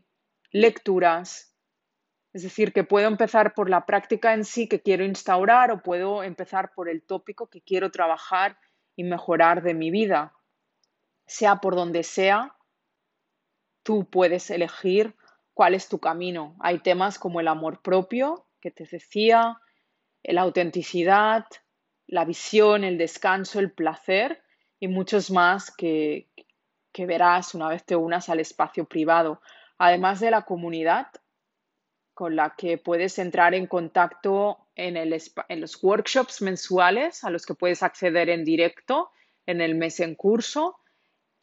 [0.51, 1.55] lecturas.
[2.33, 6.23] Es decir, que puedo empezar por la práctica en sí que quiero instaurar o puedo
[6.23, 8.57] empezar por el tópico que quiero trabajar
[8.95, 10.33] y mejorar de mi vida.
[11.25, 12.55] Sea por donde sea,
[13.83, 15.15] tú puedes elegir
[15.53, 16.55] cuál es tu camino.
[16.59, 19.57] Hay temas como el amor propio, que te decía,
[20.23, 21.45] la autenticidad,
[22.07, 24.43] la visión, el descanso, el placer
[24.79, 26.29] y muchos más que,
[26.95, 29.41] que verás una vez te unas al espacio privado,
[29.77, 31.07] además de la comunidad
[32.13, 35.09] con la que puedes entrar en contacto en,
[35.59, 39.11] los workshops mensuales a los que puedes acceder en directo
[39.45, 40.79] en el mes en curso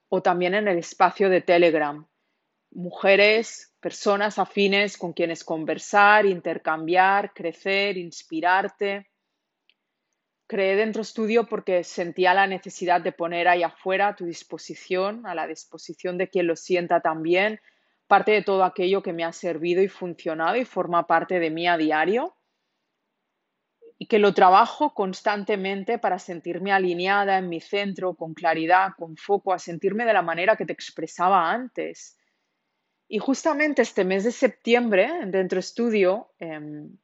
[0.09, 2.07] o también en el espacio de Telegram.
[2.71, 9.07] Mujeres, personas afines con quienes conversar, intercambiar, crecer, inspirarte
[10.53, 15.35] creé Dentro Estudio porque sentía la necesidad de poner ahí afuera a tu disposición, a
[15.35, 17.59] la disposición de quien lo sienta también,
[18.07, 21.67] parte de todo aquello que me ha servido y funcionado y forma parte de mí
[21.67, 22.37] a diario
[23.97, 29.55] y que lo trabajo constantemente para sentirme alineada en mi centro, con claridad, con foco,
[29.55, 32.19] a sentirme de la manera que te expresaba antes.
[33.09, 36.99] Y justamente este mes de septiembre, Dentro Estudio, em,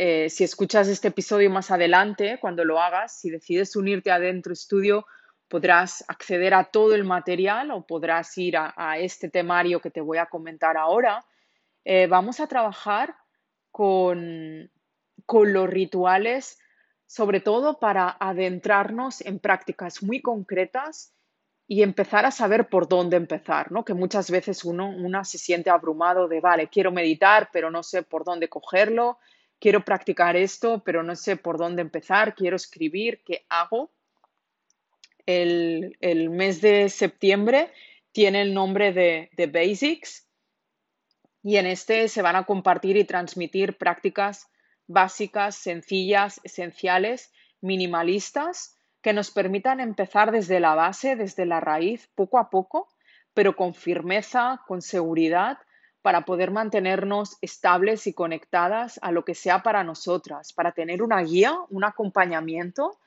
[0.00, 4.52] eh, si escuchas este episodio más adelante, cuando lo hagas, si decides unirte a Dentro
[4.52, 5.06] Estudio,
[5.48, 10.18] podrás acceder a todo el material o podrás ir a, este temario que te voy
[10.18, 11.24] a comentar ahora.
[11.84, 13.16] Eh, vamos a trabajar
[13.72, 14.70] con,
[15.26, 16.60] con los rituales,
[17.06, 21.12] sobre todo para adentrarnos en prácticas muy concretas
[21.66, 23.84] y empezar a saber por dónde empezar, ¿no?
[23.84, 28.02] Que muchas veces uno una se siente abrumado de, vale, quiero meditar, pero no sé
[28.04, 29.18] por dónde cogerlo,
[29.58, 33.90] quiero practicar esto, pero no sé por dónde empezar, quiero escribir, ¿qué hago?
[35.26, 35.96] El,
[36.30, 37.70] mes de septiembre
[38.12, 40.26] tiene el nombre de, de Basics
[41.42, 44.48] y en este se van a compartir y transmitir prácticas
[44.86, 47.30] básicas, sencillas, esenciales,
[47.60, 52.88] minimalistas, que nos permitan empezar desde la base, desde la raíz, poco a poco,
[53.34, 55.58] pero con firmeza, con seguridad
[56.02, 61.20] para poder mantenernos estables y conectadas a lo que sea para nosotras, para tener una
[61.22, 62.98] guía, un acompañamiento.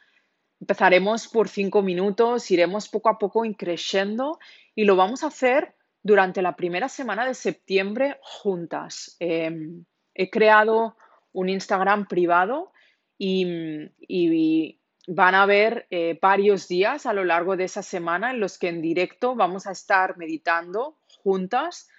[0.59, 4.39] Empezaremos por cinco minutos, iremos poco a poco increciendo
[4.75, 9.15] y lo vamos a hacer durante la primera semana de septiembre juntas.
[9.19, 10.97] Em, he creado
[11.31, 12.71] un Instagram privado
[13.17, 14.77] y,
[15.07, 18.69] van a haber eh, varios días a lo largo de esa semana en los que
[18.69, 21.89] en directo vamos a estar meditando juntas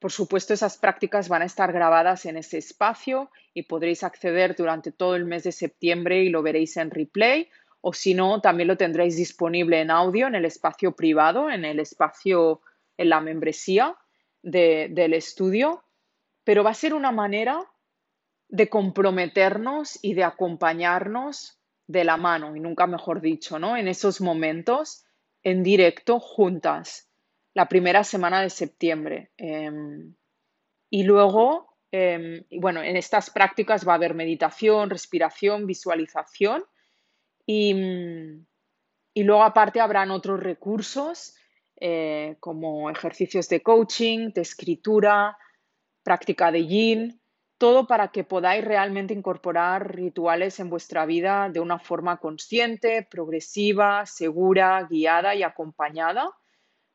[0.00, 4.92] por supuesto, esas prácticas van a estar grabadas en ese espacio y podréis acceder durante
[4.92, 7.50] todo el mes de septiembre y lo veréis en replay.
[7.82, 11.80] O si no, también lo tendréis disponible en audio en el espacio privado, en el
[11.80, 12.62] espacio,
[12.96, 13.94] en la membresía
[14.42, 15.84] del estudio.
[16.44, 17.70] Pero va a ser una manera
[18.48, 23.76] de comprometernos y de acompañarnos de la mano, y nunca mejor dicho, ¿no?
[23.76, 25.04] En esos momentos
[25.42, 27.09] en directo juntas
[27.54, 29.30] la primera semana de septiembre.
[29.36, 30.14] Em,
[30.88, 36.64] y luego, em, bueno, en estas prácticas va a haber meditación, respiración, visualización
[37.46, 37.74] y,
[39.14, 41.34] y luego aparte habrán otros recursos
[41.80, 45.36] eh, como ejercicios de coaching, de escritura,
[46.02, 47.20] práctica de yin,
[47.58, 54.06] todo para que podáis realmente incorporar rituales en vuestra vida de una forma consciente, progresiva,
[54.06, 56.30] segura, guiada y acompañada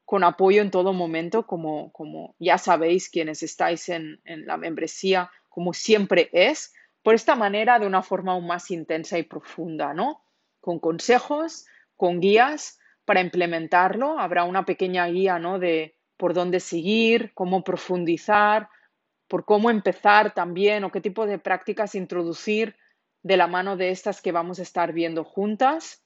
[0.06, 5.32] con apoyo en todo momento, como, como ya sabéis quienes estáis en, en, la membresía,
[5.49, 10.24] como siempre es, por esta manera de una forma aún más intensa y profunda, ¿no?
[10.62, 14.20] Con consejos, con guías para implementarlo.
[14.20, 15.60] Habrá una pequeña guía, ¿no?
[15.60, 18.70] De por dónde seguir, cómo profundizar,
[19.28, 22.76] por cómo empezar también o qué tipo de prácticas introducir
[23.24, 26.05] de la mano de estas que vamos a estar viendo juntas.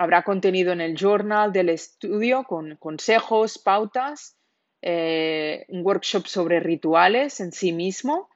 [0.00, 4.34] Habrá contenido en el journal del estudio con consejos, pautas,
[4.80, 8.30] eh, un workshop sobre rituales en sí mismo.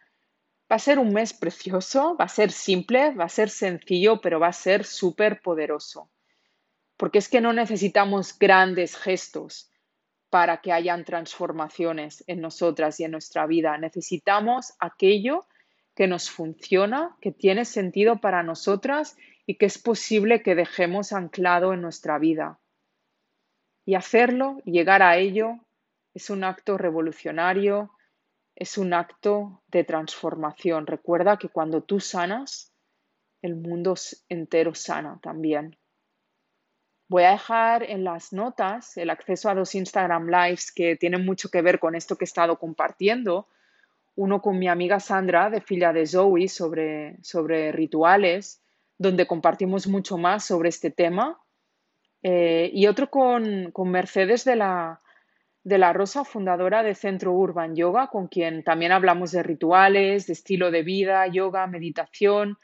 [0.71, 4.39] Va a ser un mes precioso, va a ser simple, va a ser sencillo, pero
[4.39, 6.11] va a ser súper poderoso.
[6.99, 9.71] Porque es que no necesitamos grandes gestos
[10.29, 13.79] para que hayan transformaciones en nosotras y en nuestra vida.
[13.79, 15.47] Necesitamos aquello
[15.95, 19.17] que nos funciona, que tiene sentido para nosotras
[19.47, 22.59] y que es posible que dejemos anclado en nuestra vida.
[23.85, 25.59] Y hacerlo, llegar a ello,
[26.15, 27.91] es un acto revolucionario,
[28.55, 30.87] es un acto de transformación.
[30.87, 32.73] Recuerda que cuando tú sanas,
[33.43, 33.95] el mundo
[34.29, 35.77] entero sana también.
[37.09, 41.51] Voy a dejar en las notas el acceso a dos Instagram Lives que tienen mucho
[41.51, 43.49] que ver con esto que he estado compartiendo.
[44.17, 48.64] Uno con mi amiga Sandra, de Filla de Zoe, sobre, sobre rituales,
[48.99, 51.41] donde compartimos mucho más sobre este tema.
[52.23, 55.01] Eh, y otro con, Mercedes de la,
[55.63, 60.33] de la Rosa, fundadora de Centro Urban Yoga, con quien también hablamos de rituales, de
[60.33, 62.59] estilo de vida, yoga, meditación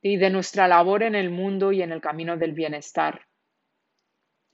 [0.00, 3.26] y de nuestra labor en el mundo y en el camino del bienestar.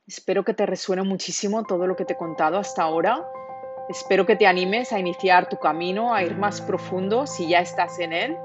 [0.07, 3.25] Espero que te resuene muchísimo todo lo que te he contado hasta ahora.
[3.89, 7.99] Espero que te animes a iniciar tu camino, a ir más profundo si ya estás
[8.01, 8.37] en él.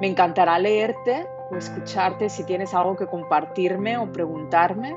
[0.00, 4.96] Me encantará leerte o escucharte si tienes algo que compartirme o preguntarme.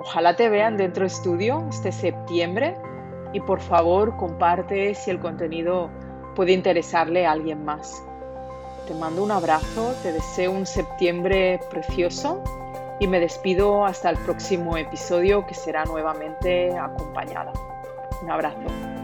[0.00, 2.76] Ojalá te vean dentro de estudio este septiembre
[3.32, 5.90] y por favor comparte si el contenido
[6.34, 8.02] puede interesarle a alguien más.
[8.86, 12.42] Te mando un abrazo, te deseo un septiembre precioso
[13.00, 17.52] y me despido hasta el próximo episodio que será nuevamente acompañada.
[18.22, 18.95] Un abrazo.